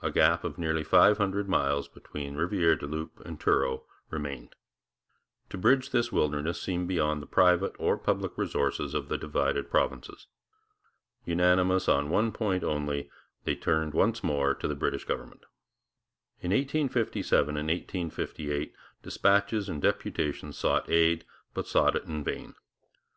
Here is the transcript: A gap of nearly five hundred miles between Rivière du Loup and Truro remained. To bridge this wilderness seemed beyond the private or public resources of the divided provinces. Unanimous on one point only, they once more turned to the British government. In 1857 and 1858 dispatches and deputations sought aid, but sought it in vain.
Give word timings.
A 0.00 0.10
gap 0.10 0.42
of 0.42 0.58
nearly 0.58 0.82
five 0.82 1.18
hundred 1.18 1.48
miles 1.48 1.86
between 1.86 2.34
Rivière 2.34 2.76
du 2.76 2.84
Loup 2.88 3.20
and 3.24 3.38
Truro 3.38 3.84
remained. 4.10 4.56
To 5.50 5.56
bridge 5.56 5.90
this 5.90 6.10
wilderness 6.10 6.60
seemed 6.60 6.88
beyond 6.88 7.22
the 7.22 7.28
private 7.28 7.76
or 7.78 7.96
public 7.96 8.36
resources 8.36 8.92
of 8.92 9.08
the 9.08 9.16
divided 9.16 9.70
provinces. 9.70 10.26
Unanimous 11.24 11.88
on 11.88 12.10
one 12.10 12.32
point 12.32 12.64
only, 12.64 13.08
they 13.44 13.54
once 13.94 14.24
more 14.24 14.50
turned 14.52 14.60
to 14.62 14.66
the 14.66 14.74
British 14.74 15.04
government. 15.04 15.44
In 16.40 16.50
1857 16.50 17.56
and 17.56 17.68
1858 17.68 18.74
dispatches 19.04 19.68
and 19.68 19.80
deputations 19.80 20.58
sought 20.58 20.90
aid, 20.90 21.24
but 21.54 21.68
sought 21.68 21.94
it 21.94 22.02
in 22.02 22.24
vain. 22.24 22.56